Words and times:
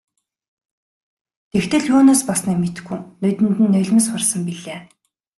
Тэгтэл 1.51 1.83
юунаас 1.95 2.21
болсныг 2.29 2.57
мэдэхгүй 2.61 2.99
нүдэнд 3.21 3.57
нь 3.65 3.71
нулимс 3.73 4.05
хурсан 4.09 4.41
билээ. 4.47 4.79